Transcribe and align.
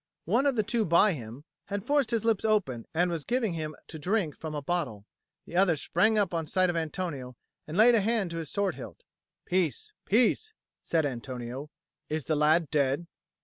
One 0.25 0.47
of 0.47 0.55
the 0.55 0.63
two 0.63 0.83
by 0.83 1.13
him 1.13 1.43
had 1.65 1.85
forced 1.85 2.09
his 2.09 2.25
lips 2.25 2.43
open 2.43 2.85
and 2.91 3.11
was 3.11 3.23
giving 3.23 3.53
him 3.53 3.75
to 3.85 3.99
drink 3.99 4.35
from 4.35 4.55
a 4.55 4.61
bottle. 4.63 5.05
The 5.45 5.55
other 5.55 5.75
sprang 5.75 6.17
up 6.17 6.33
on 6.33 6.47
sight 6.47 6.71
of 6.71 6.75
Antonio 6.75 7.37
and 7.67 7.77
laid 7.77 7.93
a 7.93 8.01
hand 8.01 8.31
to 8.31 8.37
his 8.37 8.49
sword 8.49 8.73
hilt. 8.73 9.03
"Peace, 9.45 9.91
peace!" 10.07 10.53
said 10.81 11.05
Antonio. 11.05 11.69
"Is 12.09 12.23
the 12.23 12.35
lad 12.35 12.71
dead?" 12.71 13.05